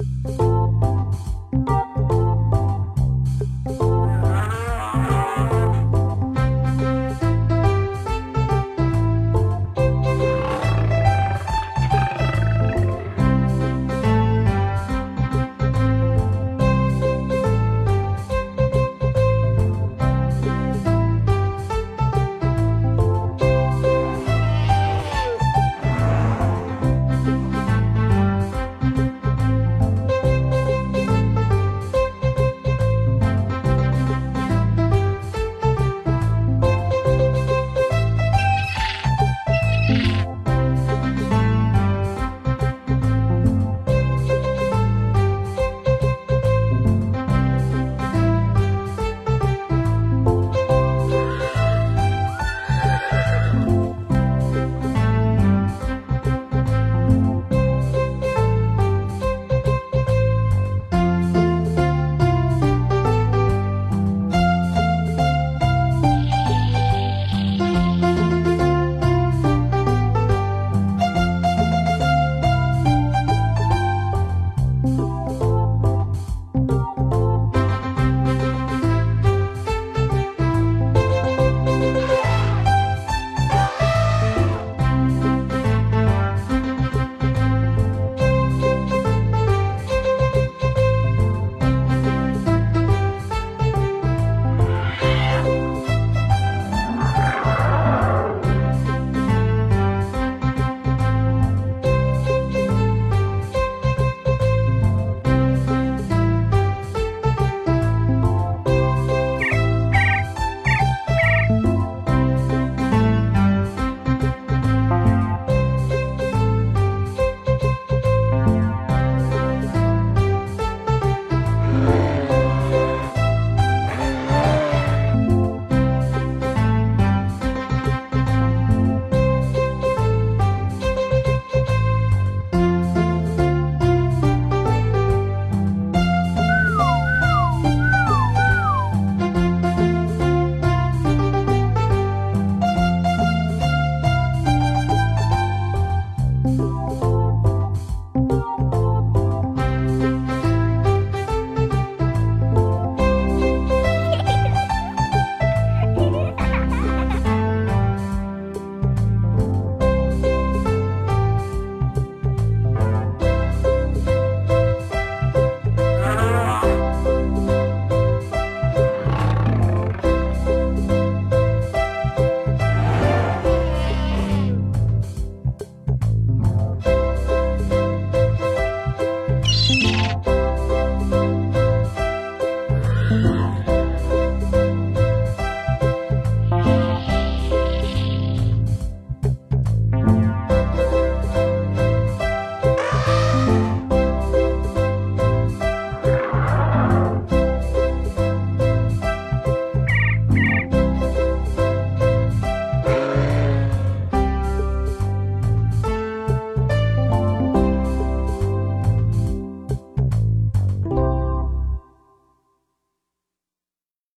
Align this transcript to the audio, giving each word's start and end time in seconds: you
you 0.00 0.53